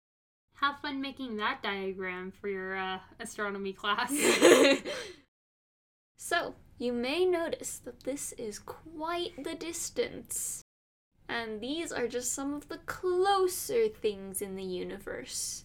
Have 0.57 0.81
fun 0.81 1.01
making 1.01 1.37
that 1.37 1.63
diagram 1.63 2.33
for 2.33 2.49
your 2.49 2.77
uh, 2.77 2.99
astronomy 3.21 3.73
class. 3.73 4.13
so, 6.19 6.57
you 6.79 6.93
may 6.93 7.25
notice 7.25 7.79
that 7.85 8.03
this 8.03 8.33
is 8.33 8.59
quite 8.59 9.43
the 9.43 9.55
distance. 9.55 10.63
And 11.29 11.61
these 11.61 11.93
are 11.93 12.09
just 12.09 12.33
some 12.33 12.55
of 12.55 12.69
the 12.69 12.79
closer 12.79 13.89
things 13.89 14.43
in 14.43 14.57
the 14.57 14.65
universe. 14.65 15.63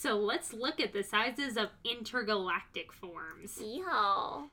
So 0.00 0.16
let's 0.16 0.54
look 0.54 0.80
at 0.80 0.94
the 0.94 1.02
sizes 1.02 1.58
of 1.58 1.68
intergalactic 1.84 2.90
forms. 2.90 3.60
Yeah. 3.62 4.46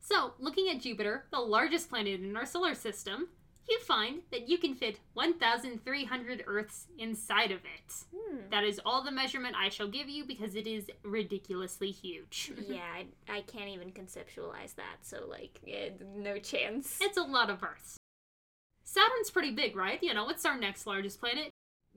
So, 0.00 0.32
looking 0.38 0.70
at 0.70 0.80
Jupiter, 0.80 1.26
the 1.30 1.38
largest 1.38 1.90
planet 1.90 2.20
in 2.22 2.34
our 2.34 2.46
solar 2.46 2.74
system, 2.74 3.28
you 3.68 3.78
find 3.80 4.22
that 4.30 4.48
you 4.48 4.56
can 4.56 4.74
fit 4.74 5.00
1,300 5.12 6.44
Earths 6.46 6.86
inside 6.98 7.50
of 7.50 7.58
it. 7.58 7.92
Hmm. 8.16 8.38
That 8.50 8.64
is 8.64 8.80
all 8.86 9.04
the 9.04 9.10
measurement 9.10 9.54
I 9.54 9.68
shall 9.68 9.88
give 9.88 10.08
you 10.08 10.24
because 10.24 10.54
it 10.54 10.66
is 10.66 10.90
ridiculously 11.02 11.90
huge. 11.90 12.52
Yeah, 12.68 12.80
I, 12.80 13.06
I 13.30 13.40
can't 13.42 13.68
even 13.68 13.92
conceptualize 13.92 14.74
that, 14.76 14.98
so, 15.02 15.26
like, 15.28 15.60
eh, 15.66 15.90
no 16.16 16.38
chance. 16.38 16.98
It's 17.02 17.18
a 17.18 17.22
lot 17.22 17.50
of 17.50 17.62
Earths. 17.62 17.98
Saturn's 18.82 19.30
pretty 19.30 19.50
big, 19.50 19.76
right? 19.76 20.02
You 20.02 20.14
know, 20.14 20.30
it's 20.30 20.46
our 20.46 20.58
next 20.58 20.86
largest 20.86 21.20
planet. 21.20 21.50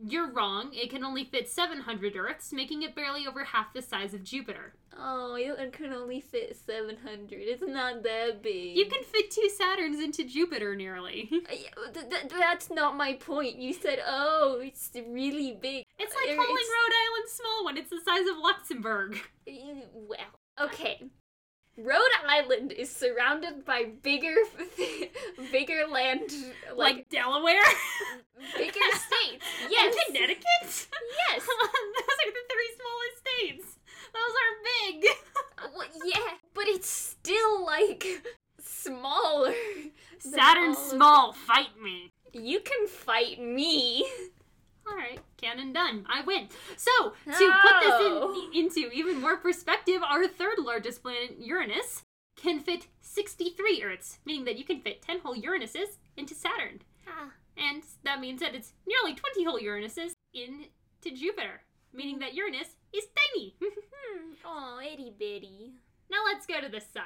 You're 0.04 0.32
wrong. 0.32 0.72
It 0.74 0.90
can 0.90 1.04
only 1.04 1.24
fit 1.24 1.50
700 1.50 2.16
Earths, 2.16 2.52
making 2.52 2.82
it 2.82 2.96
barely 2.96 3.28
over 3.28 3.44
half 3.44 3.74
the 3.74 3.82
size 3.82 4.14
of 4.14 4.24
Jupiter. 4.24 4.74
Oh, 4.98 5.36
it 5.36 5.74
can 5.74 5.94
only 5.94 6.20
fit 6.22 6.56
700. 6.56 7.30
It's 7.32 7.64
not 7.66 8.04
that 8.04 8.42
big. 8.42 8.76
You 8.78 8.86
can 8.86 9.04
fit 9.04 9.32
two 9.32 9.50
Saturns 9.60 10.04
into 10.04 10.24
Jupiter 10.24 10.76
nearly. 10.76 11.30
Uh, 11.52 11.92
th- 11.92 12.10
th- 12.10 12.32
that's 12.40 12.70
not 12.70 12.96
my 12.96 13.14
point. 13.14 13.58
You 13.58 13.74
said, 13.74 14.00
oh, 14.06 14.60
it's 14.62 14.92
really 14.94 15.58
big. 15.60 15.86
It's 16.00 16.14
like 16.16 16.32
Or 16.34 16.36
calling 16.36 16.56
Rhode 16.56 16.96
Island 17.06 17.30
small 17.30 17.66
when 17.66 17.78
it's 17.78 17.90
the 17.90 18.00
size 18.06 18.28
of 18.28 18.38
Luxembourg. 18.38 19.18
Well, 19.94 20.68
okay. 20.68 21.02
Rhode 21.84 22.14
Island 22.28 22.72
is 22.72 22.90
surrounded 22.90 23.66
by 23.66 23.86
bigger, 24.04 24.36
bigger 25.52 25.86
land, 25.90 26.32
Like, 26.76 26.96
like, 26.96 27.10
Delaware? 27.10 27.62
bigger 28.58 28.80
states. 28.94 29.46
Yes, 29.70 29.96
And 30.08 30.16
Connecticut? 30.16 30.46
yes. 30.64 30.88
Those 31.38 32.18
are 32.24 32.32
the 32.32 32.46
three 32.52 32.72
smallest 32.78 33.18
states. 33.20 33.78
Those 34.14 34.36
are 34.44 34.92
big. 34.92 35.06
Uh, 35.58 35.68
well, 35.78 35.88
yeah, 36.06 36.36
but 36.54 36.68
it's 36.68 36.90
still 36.90 37.66
like 37.66 38.06
smaller. 38.60 39.54
than 40.24 40.34
Saturn's 40.34 40.78
small. 40.78 41.34
Fight 41.34 41.70
me. 41.82 42.12
You 42.34 42.60
can 42.60 42.88
fight 42.88 43.42
me. 43.42 44.06
All 44.92 44.98
right, 44.98 45.20
canon 45.38 45.72
done. 45.72 46.06
I 46.10 46.22
win. 46.22 46.50
So, 46.76 46.92
to 47.26 47.54
put 47.62 47.80
this 47.82 48.02
in, 48.54 48.66
into 48.66 48.92
even 48.92 49.22
more 49.22 49.38
perspective, 49.38 50.02
our 50.04 50.28
third 50.28 50.60
largest 50.60 51.02
planet, 51.02 51.38
Uranus, 51.40 52.04
can 52.36 52.60
fit 52.60 52.88
63 53.02 53.84
Earths, 53.84 54.20
meaning 54.26 54.44
that 54.46 54.58
you 54.58 54.66
can 54.66 54.82
fit 54.82 55.02
10 55.02 55.20
whole 55.20 55.36
Uranuses 55.36 55.98
into 56.18 56.34
Saturn. 56.36 56.82
Ah, 57.08 57.30
And 57.58 57.84
that 58.04 58.20
means 58.20 58.42
that 58.42 58.54
it's 58.56 58.74
nearly 58.88 59.16
20 59.16 59.44
whole 59.46 59.60
Uranuses 59.60 60.12
into 60.34 61.16
Jupiter, 61.16 61.62
meaning 61.94 62.20
that 62.20 62.34
Uranus 62.34 62.76
is 62.94 63.06
tiny. 63.34 63.56
Oh, 64.46 64.80
itty 64.84 65.14
bitty. 65.18 65.74
now 66.10 66.18
let's 66.26 66.46
go 66.46 66.60
to 66.60 66.68
the 66.68 66.82
Sun. 66.82 67.04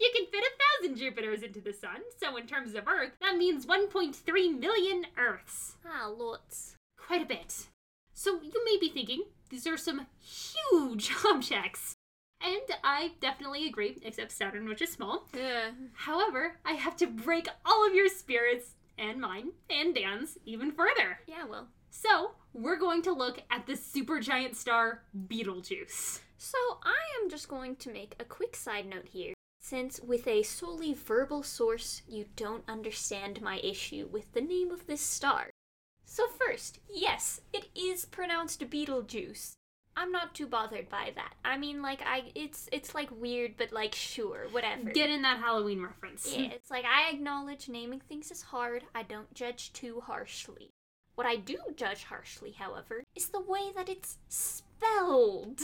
You 0.00 0.10
can 0.16 0.26
fit 0.26 0.42
a 0.44 0.86
thousand 0.88 0.96
Jupiters 0.98 1.42
into 1.42 1.60
the 1.60 1.72
Sun, 1.72 2.00
so 2.16 2.36
in 2.36 2.46
terms 2.46 2.74
of 2.74 2.88
Earth, 2.88 3.12
that 3.20 3.36
means 3.36 3.66
1.3 3.66 4.58
million 4.58 5.06
Earths. 5.16 5.74
Ah, 5.86 6.06
lots. 6.08 6.76
Quite 7.08 7.22
a 7.22 7.26
bit. 7.26 7.68
So 8.12 8.38
you 8.42 8.62
may 8.66 8.76
be 8.78 8.90
thinking, 8.90 9.22
these 9.48 9.66
are 9.66 9.78
some 9.78 10.06
huge 10.20 11.10
objects. 11.26 11.94
And 12.40 12.78
I 12.84 13.12
definitely 13.20 13.66
agree, 13.66 13.96
except 14.02 14.30
Saturn, 14.30 14.68
which 14.68 14.82
is 14.82 14.92
small. 14.92 15.26
Yeah. 15.34 15.70
However, 15.94 16.58
I 16.66 16.72
have 16.72 16.96
to 16.98 17.06
break 17.06 17.48
all 17.64 17.86
of 17.86 17.94
your 17.94 18.08
spirits, 18.08 18.74
and 18.98 19.20
mine, 19.20 19.52
and 19.70 19.94
Dan's, 19.94 20.36
even 20.44 20.70
further. 20.70 21.20
Yeah, 21.26 21.46
well. 21.48 21.68
So, 21.90 22.32
we're 22.52 22.78
going 22.78 23.02
to 23.02 23.12
look 23.12 23.42
at 23.50 23.66
the 23.66 23.72
supergiant 23.72 24.54
star 24.54 25.02
Betelgeuse. 25.26 26.20
So, 26.36 26.58
I 26.84 27.22
am 27.22 27.30
just 27.30 27.48
going 27.48 27.76
to 27.76 27.92
make 27.92 28.16
a 28.20 28.24
quick 28.24 28.54
side 28.54 28.86
note 28.86 29.08
here. 29.08 29.32
Since 29.60 30.00
with 30.00 30.28
a 30.28 30.42
solely 30.42 30.92
verbal 30.92 31.42
source, 31.42 32.02
you 32.06 32.26
don't 32.36 32.64
understand 32.68 33.40
my 33.40 33.58
issue 33.64 34.08
with 34.12 34.32
the 34.32 34.42
name 34.42 34.70
of 34.70 34.86
this 34.86 35.00
star. 35.00 35.50
So, 36.10 36.26
first, 36.26 36.78
yes, 36.88 37.42
it 37.52 37.68
is 37.76 38.06
pronounced 38.06 38.60
Beetlejuice. 38.70 39.52
I'm 39.94 40.10
not 40.10 40.34
too 40.34 40.46
bothered 40.46 40.88
by 40.88 41.12
that. 41.14 41.34
I 41.44 41.58
mean, 41.58 41.82
like, 41.82 42.00
I 42.02 42.32
it's 42.34 42.66
it's 42.72 42.94
like 42.94 43.10
weird, 43.10 43.56
but 43.58 43.72
like, 43.72 43.94
sure, 43.94 44.46
whatever. 44.50 44.90
Get 44.90 45.10
in 45.10 45.20
that 45.22 45.38
Halloween 45.38 45.82
reference. 45.82 46.34
Yeah, 46.34 46.48
it's 46.52 46.70
like 46.70 46.86
I 46.86 47.10
acknowledge 47.10 47.68
naming 47.68 48.00
things 48.00 48.30
is 48.30 48.40
hard. 48.40 48.84
I 48.94 49.02
don't 49.02 49.32
judge 49.34 49.72
too 49.74 50.00
harshly. 50.00 50.70
What 51.14 51.26
I 51.26 51.36
do 51.36 51.58
judge 51.76 52.04
harshly, 52.04 52.52
however, 52.52 53.04
is 53.14 53.28
the 53.28 53.40
way 53.40 53.70
that 53.76 53.90
it's 53.90 54.16
spelled. 54.28 55.60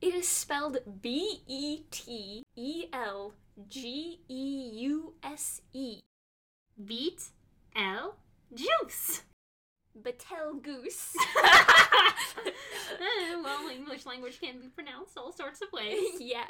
It 0.00 0.12
is 0.12 0.26
spelled 0.26 0.78
B 1.02 1.42
E 1.46 1.82
T 1.92 2.42
E 2.56 2.86
L 2.92 3.34
G 3.68 4.18
E 4.28 4.70
U 4.74 5.14
S 5.22 5.60
E. 5.72 6.00
Beat 6.84 7.28
L 7.76 8.16
Juice. 8.52 9.22
Betelgeuse. 10.00 11.12
Eh, 13.00 13.40
well, 13.42 13.68
English 13.68 14.06
language 14.06 14.40
can 14.40 14.60
be 14.60 14.68
pronounced 14.68 15.16
all 15.16 15.32
sorts 15.32 15.60
of 15.60 15.72
ways. 15.72 16.04
yeah. 16.20 16.46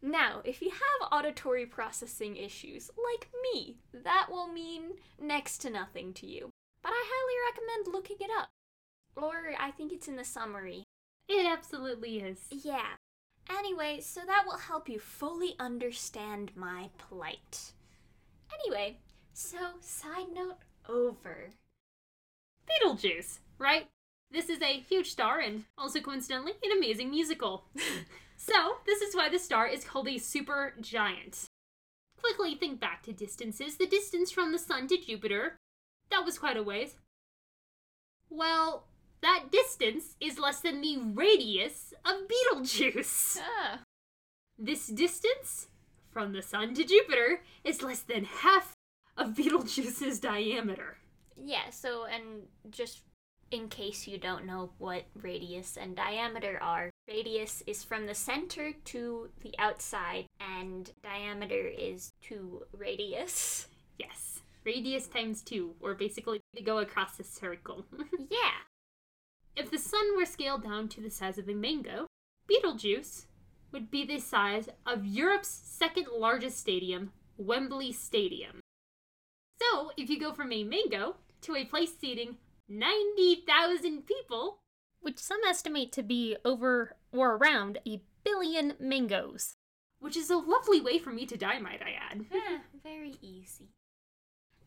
Now, 0.00 0.40
if 0.44 0.62
you 0.62 0.70
have 0.70 1.12
auditory 1.12 1.66
processing 1.66 2.36
issues, 2.36 2.90
like 3.12 3.28
me, 3.42 3.78
that 3.92 4.28
will 4.30 4.48
mean 4.48 4.94
next 5.20 5.58
to 5.58 5.70
nothing 5.70 6.12
to 6.14 6.26
you. 6.26 6.50
But 6.82 6.92
I 6.92 7.04
highly 7.06 7.50
recommend 7.50 7.94
looking 7.94 8.16
it 8.20 8.30
up. 8.38 8.48
Or 9.16 9.54
I 9.58 9.70
think 9.72 9.92
it's 9.92 10.08
in 10.08 10.16
the 10.16 10.24
summary. 10.24 10.84
It 11.28 11.46
absolutely 11.46 12.18
is. 12.18 12.46
Yeah. 12.50 12.94
Anyway, 13.50 14.00
so 14.00 14.20
that 14.26 14.44
will 14.46 14.58
help 14.58 14.88
you 14.88 14.98
fully 14.98 15.56
understand 15.58 16.52
my 16.54 16.90
plight. 16.98 17.72
Anyway, 18.60 18.98
so 19.32 19.58
side 19.80 20.28
note 20.32 20.58
over. 20.88 21.50
Beetlejuice, 22.68 23.38
right? 23.58 23.88
This 24.30 24.48
is 24.48 24.60
a 24.60 24.80
huge 24.80 25.10
star 25.10 25.40
and 25.40 25.64
also 25.76 26.00
coincidentally 26.00 26.52
an 26.62 26.76
amazing 26.76 27.10
musical. 27.10 27.64
so, 28.36 28.76
this 28.86 29.00
is 29.00 29.14
why 29.14 29.28
the 29.28 29.38
star 29.38 29.66
is 29.66 29.84
called 29.84 30.08
a 30.08 30.18
super 30.18 30.74
giant. 30.80 31.46
Quickly 32.20 32.54
think 32.54 32.80
back 32.80 33.02
to 33.04 33.12
distances. 33.12 33.76
The 33.76 33.86
distance 33.86 34.30
from 34.30 34.52
the 34.52 34.58
sun 34.58 34.86
to 34.88 34.98
Jupiter, 34.98 35.56
that 36.10 36.24
was 36.24 36.38
quite 36.38 36.56
a 36.56 36.62
ways. 36.62 36.96
Well, 38.28 38.84
that 39.22 39.50
distance 39.50 40.16
is 40.20 40.38
less 40.38 40.60
than 40.60 40.80
the 40.80 40.98
radius 40.98 41.94
of 42.04 42.28
Betelgeuse. 42.28 43.38
Ah. 43.40 43.80
This 44.58 44.88
distance 44.88 45.68
from 46.10 46.32
the 46.32 46.42
sun 46.42 46.74
to 46.74 46.84
Jupiter 46.84 47.42
is 47.64 47.82
less 47.82 48.00
than 48.00 48.24
half 48.24 48.74
of 49.16 49.34
Betelgeuse's 49.34 50.18
diameter. 50.18 50.98
Yeah, 51.44 51.70
so, 51.70 52.04
and 52.04 52.42
just 52.70 53.02
in 53.50 53.68
case 53.68 54.06
you 54.06 54.18
don't 54.18 54.44
know 54.44 54.70
what 54.78 55.04
radius 55.14 55.76
and 55.76 55.96
diameter 55.96 56.58
are, 56.62 56.90
radius 57.08 57.62
is 57.66 57.82
from 57.84 58.06
the 58.06 58.14
center 58.14 58.72
to 58.86 59.28
the 59.42 59.54
outside, 59.58 60.26
and 60.40 60.90
diameter 61.02 61.66
is 61.66 62.10
to 62.22 62.64
radius. 62.72 63.66
Yes. 63.98 64.42
Radius 64.64 65.08
times 65.08 65.42
two, 65.42 65.74
or 65.80 65.96
basically 65.96 66.40
to 66.54 66.62
go 66.62 66.78
across 66.78 67.18
a 67.18 67.24
circle. 67.24 67.84
yeah. 68.30 68.62
if 69.56 69.72
the 69.72 69.78
sun 69.78 70.16
were 70.16 70.24
scaled 70.24 70.62
down 70.62 70.86
to 70.90 71.00
the 71.00 71.10
size 71.10 71.36
of 71.36 71.48
a 71.48 71.54
mango, 71.54 72.06
Beetlejuice 72.48 73.24
would 73.72 73.90
be 73.90 74.04
the 74.04 74.20
size 74.20 74.68
of 74.86 75.04
Europe's 75.04 75.48
second 75.48 76.06
largest 76.16 76.60
stadium, 76.60 77.10
Wembley 77.36 77.90
Stadium. 77.90 78.60
So, 79.60 79.90
if 79.96 80.08
you 80.08 80.20
go 80.20 80.32
from 80.32 80.52
a 80.52 80.62
mango 80.62 81.16
to 81.42 81.54
a 81.56 81.64
place 81.64 81.92
seating 82.00 82.36
90,000 82.68 84.06
people, 84.06 84.58
which 85.00 85.18
some 85.18 85.40
estimate 85.48 85.92
to 85.92 86.02
be 86.02 86.36
over 86.44 86.96
or 87.12 87.36
around 87.36 87.78
a 87.86 88.02
billion 88.24 88.74
mangoes. 88.78 89.54
which 90.00 90.16
is 90.16 90.30
a 90.30 90.36
lovely 90.36 90.80
way 90.80 90.98
for 90.98 91.10
me 91.10 91.26
to 91.26 91.36
die, 91.36 91.58
might 91.58 91.82
I 91.82 91.90
add. 92.10 92.24
Eh, 92.32 92.58
very 92.84 93.14
easy. 93.20 93.70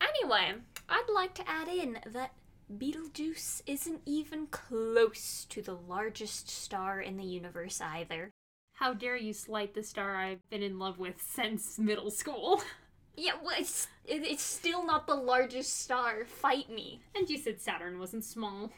Anyway, 0.00 0.52
I'd 0.88 1.08
like 1.14 1.34
to 1.34 1.48
add 1.48 1.68
in 1.68 1.98
that 2.06 2.32
Betelgeuse 2.76 3.62
isn't 3.66 4.02
even 4.04 4.46
close 4.48 5.44
to 5.46 5.62
the 5.62 5.74
largest 5.76 6.48
star 6.50 7.00
in 7.00 7.16
the 7.16 7.24
universe 7.24 7.80
either. 7.80 8.30
How 8.74 8.92
dare 8.94 9.16
you 9.16 9.32
slight 9.32 9.74
the 9.74 9.82
star 9.82 10.16
I've 10.16 10.48
been 10.50 10.62
in 10.62 10.78
love 10.78 10.98
with 10.98 11.22
since 11.22 11.78
middle 11.78 12.10
school? 12.10 12.62
Yeah, 13.16 13.32
well, 13.42 13.56
it's, 13.58 13.88
it's 14.04 14.42
still 14.42 14.84
not 14.86 15.06
the 15.06 15.14
largest 15.14 15.80
star. 15.80 16.24
Fight 16.24 16.70
me. 16.70 17.00
And 17.14 17.28
you 17.28 17.38
said 17.38 17.60
Saturn 17.60 17.98
wasn't 17.98 18.24
small. 18.24 18.70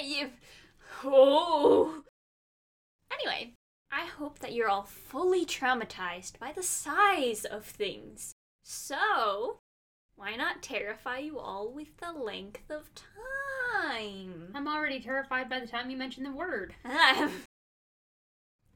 You. 0.00 0.30
Oh. 1.04 2.02
Anyway, 3.12 3.54
I 3.90 4.06
hope 4.06 4.38
that 4.38 4.52
you're 4.52 4.68
all 4.68 4.84
fully 4.84 5.44
traumatized 5.44 6.38
by 6.38 6.52
the 6.52 6.62
size 6.62 7.44
of 7.44 7.64
things. 7.64 8.32
So, 8.62 9.58
why 10.14 10.36
not 10.36 10.62
terrify 10.62 11.18
you 11.18 11.38
all 11.38 11.72
with 11.72 11.96
the 11.96 12.12
length 12.12 12.70
of 12.70 12.90
time? 12.94 14.52
I'm 14.54 14.68
already 14.68 15.00
terrified 15.00 15.48
by 15.48 15.58
the 15.60 15.66
time 15.66 15.90
you 15.90 15.96
mention 15.96 16.22
the 16.24 16.30
word. 16.30 16.74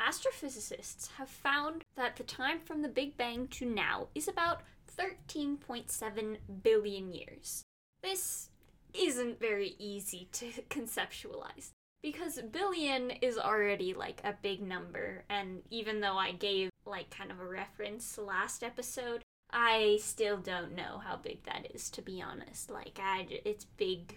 Astrophysicists 0.00 1.12
have 1.18 1.28
found 1.28 1.82
that 1.96 2.16
the 2.16 2.24
time 2.24 2.58
from 2.64 2.82
the 2.82 2.88
Big 2.88 3.16
Bang 3.16 3.46
to 3.48 3.64
now 3.64 4.08
is 4.14 4.26
about 4.26 4.62
13.7 4.98 6.36
billion 6.62 7.12
years. 7.12 7.62
This 8.02 8.50
isn't 8.92 9.40
very 9.40 9.74
easy 9.78 10.28
to 10.32 10.46
conceptualize 10.70 11.70
because 12.02 12.38
billion 12.52 13.10
is 13.10 13.38
already 13.38 13.94
like 13.94 14.20
a 14.24 14.34
big 14.42 14.60
number, 14.60 15.24
and 15.30 15.62
even 15.70 16.00
though 16.00 16.18
I 16.18 16.32
gave 16.32 16.70
like 16.84 17.08
kind 17.10 17.30
of 17.30 17.40
a 17.40 17.46
reference 17.46 18.18
last 18.18 18.62
episode, 18.62 19.22
I 19.50 19.98
still 20.02 20.36
don't 20.36 20.74
know 20.74 21.00
how 21.02 21.16
big 21.16 21.44
that 21.44 21.74
is 21.74 21.88
to 21.90 22.02
be 22.02 22.20
honest. 22.20 22.70
Like, 22.70 22.98
I, 23.02 23.26
it's 23.44 23.64
big. 23.64 24.14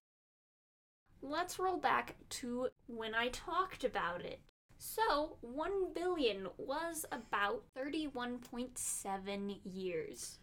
Let's 1.22 1.60
roll 1.60 1.78
back 1.78 2.16
to 2.30 2.70
when 2.88 3.16
I 3.16 3.30
talked 3.30 3.84
about 3.84 4.26
it. 4.26 4.42
So, 4.80 5.38
1 5.42 5.94
billion 5.94 6.48
was 6.58 7.06
about 7.12 7.64
31.7 7.76 9.60
years. 9.64 10.40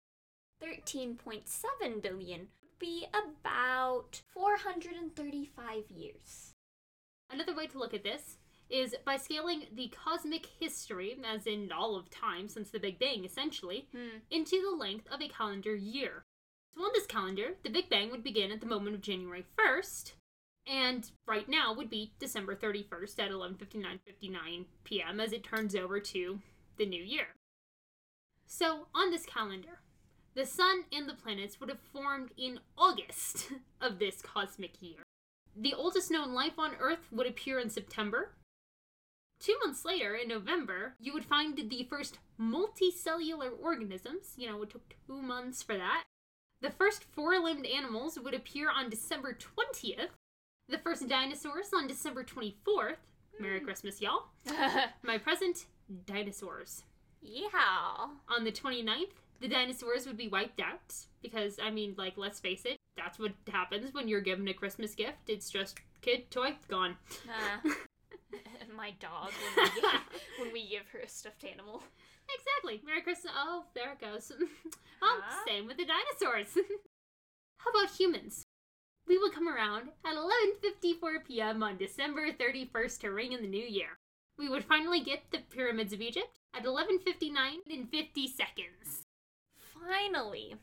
13.7 0.65 2.03
billion 2.03 2.41
would 2.41 2.79
be 2.79 3.07
about 3.13 4.23
435 4.33 5.91
years. 5.91 6.53
Another 7.31 7.55
way 7.55 7.67
to 7.67 7.79
look 7.79 7.95
at 7.95 8.05
this 8.05 8.39
is 8.71 8.95
by 9.05 9.17
scaling 9.17 9.67
the 9.73 9.89
cosmic 9.89 10.47
history, 10.59 11.17
as 11.25 11.47
in 11.47 11.71
all 11.71 11.97
of 11.97 12.09
time 12.11 12.49
since 12.49 12.71
the 12.71 12.79
Big 12.79 12.99
Bang 12.99 13.25
essentially, 13.25 13.89
Hmm. 13.93 14.19
into 14.31 14.61
the 14.63 14.77
length 14.77 15.07
of 15.11 15.21
a 15.21 15.29
calendar 15.29 15.75
year. 15.75 16.23
So 16.75 16.83
on 16.83 16.91
this 16.95 17.07
calendar, 17.07 17.57
the 17.63 17.71
Big 17.71 17.89
Bang 17.91 18.11
would 18.11 18.25
begin 18.25 18.51
at 18.51 18.61
the 18.61 18.67
moment 18.67 18.97
of 18.97 19.03
January 19.03 19.45
1st, 19.57 20.15
and 20.67 21.11
right 21.27 21.49
now 21.49 21.75
would 21.75 21.91
be 21.91 22.15
December 22.19 22.57
31st 22.57 23.19
at 23.21 23.31
11:59:59 23.31 24.67
p.m. 24.83 25.21
as 25.21 25.33
it 25.33 25.45
turns 25.45 25.77
over 25.77 26.01
to 26.01 26.41
the 26.77 26.87
new 26.87 27.03
year. 27.03 27.37
So 28.47 28.89
on 28.95 29.11
this 29.11 29.27
calendar, 29.27 29.83
the 30.35 30.47
sun 30.47 30.85
and 30.93 31.09
the 31.09 31.15
planets 31.15 31.61
would 31.61 31.69
have 31.69 31.81
formed 31.93 32.31
in 32.37 32.61
August 32.77 33.51
of 33.81 33.99
this 33.99 34.21
cosmic 34.23 34.83
year. 34.83 35.03
The 35.57 35.75
oldest 35.75 36.11
known 36.11 36.35
life 36.35 36.59
on 36.59 36.73
Earth 36.81 37.07
would 37.13 37.27
appear 37.27 37.61
in 37.61 37.71
September. 37.71 38.33
Two 39.39 39.57
months 39.65 39.85
later, 39.85 40.15
in 40.15 40.29
November, 40.29 40.95
you 41.01 41.13
would 41.13 41.25
find 41.25 41.57
the 41.57 41.87
first 41.89 42.19
multicellular 42.41 43.51
organisms. 43.63 44.35
You 44.37 44.49
know, 44.49 44.63
it 44.63 44.71
took 44.71 44.95
two 45.07 45.21
months 45.21 45.63
for 45.63 45.77
that. 45.77 46.03
The 46.61 46.71
first 46.71 47.05
four 47.05 47.39
limbed 47.39 47.67
animals 47.67 48.19
would 48.19 48.35
appear 48.35 48.71
on 48.71 48.91
December 48.91 49.37
20th. 49.37 50.09
The 50.69 50.79
first 50.79 51.09
dinosaurs 51.09 51.71
on 51.75 51.87
December 51.87 52.25
24th. 52.25 52.97
Merry 53.39 53.59
hmm. 53.59 53.67
Christmas, 53.67 54.01
y'all. 54.01 54.29
My 55.03 55.19
present, 55.19 55.67
dinosaurs. 56.07 56.83
yeah. 57.21 57.49
On 58.29 58.45
the 58.45 58.53
29th, 58.53 59.13
the 59.41 59.49
dinosaurs 59.49 60.07
would 60.07 60.17
be 60.17 60.29
wiped 60.29 60.61
out. 60.61 60.95
Because, 61.23 61.59
I 61.63 61.71
mean, 61.71 61.95
like, 61.97 62.15
let's 62.17 62.41
face 62.41 62.65
it, 62.65 62.77
that's 62.97 63.19
what 63.19 63.33
happens 63.51 63.93
when 63.95 64.09
you're 64.09 64.21
given 64.21 64.49
a 64.49 64.55
Christmas 64.55 64.95
gift. 64.95 65.29
It's 65.29 65.51
just 65.51 65.79
kid, 66.03 66.31
toy, 66.31 66.57
gone. 66.69 66.97
Uh, 67.29 67.71
my 68.77 68.93
dog 69.01 69.31
when 69.57 69.65
we, 69.75 69.81
give, 69.81 69.91
when 70.41 70.53
we 70.53 70.69
give 70.69 70.89
her 70.93 71.01
a 71.01 71.09
stuffed 71.09 71.45
animal. 71.45 71.83
Exactly. 72.29 72.81
Merry 72.87 73.03
Christmas. 73.03 73.33
Oh, 73.37 73.65
there 73.75 73.93
it 73.93 74.01
goes. 74.01 74.33
oh, 75.03 75.21
Huh? 75.25 75.45
same 75.47 75.67
with 75.67 75.77
the 75.77 75.85
dinosaurs. 75.87 76.57
How 77.59 77.71
about 77.71 77.95
humans? 77.97 78.43
We 79.07 79.19
will 79.19 79.31
come 79.31 79.49
around 79.49 79.91
at 80.05 80.17
11:54 80.17 81.25
p.m. 81.27 81.63
on 81.63 81.77
December 81.77 82.33
31st 82.33 83.01
to 83.01 83.11
ring 83.11 83.33
in 83.33 83.43
the 83.43 83.49
new 83.49 83.65
year. 83.65 83.99
We 84.39 84.49
would 84.49 84.65
finally 84.65 85.01
get 85.01 85.25
the 85.31 85.41
pyramids 85.51 85.93
of 85.93 86.01
Egypt 86.01 86.41
at 86.55 86.65
11:59 86.65 87.61
in 87.69 87.87
50 87.87 88.29
seconds. 88.29 89.04
Finally, 89.87 90.57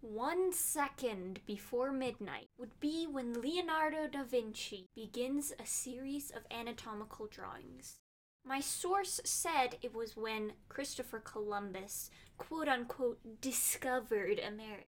one 0.00 0.52
second 0.52 1.40
before 1.46 1.92
midnight 1.92 2.48
would 2.58 2.78
be 2.80 3.06
when 3.06 3.40
Leonardo 3.40 4.06
da 4.06 4.22
Vinci 4.22 4.86
begins 4.94 5.52
a 5.58 5.66
series 5.66 6.30
of 6.30 6.46
anatomical 6.50 7.26
drawings. 7.26 7.98
My 8.46 8.60
source 8.60 9.20
said 9.24 9.76
it 9.82 9.94
was 9.94 10.16
when 10.16 10.52
Christopher 10.68 11.18
Columbus, 11.18 12.10
quote 12.38 12.68
unquote, 12.68 13.18
discovered 13.40 14.38
America. 14.38 14.84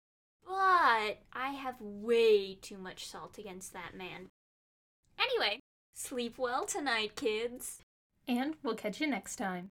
But 0.47 1.23
I 1.33 1.51
have 1.51 1.81
way 1.81 2.55
too 2.55 2.79
much 2.79 3.07
salt 3.07 3.39
against 3.39 3.73
that 3.73 3.97
man. 3.97 4.29
Anyway, 5.19 5.61
sleep 5.95 6.39
well 6.39 6.65
tonight, 6.65 7.17
kids. 7.17 7.81
And 8.29 8.55
we'll 8.63 8.75
catch 8.75 9.01
you 9.01 9.07
next 9.07 9.37
time. 9.37 9.71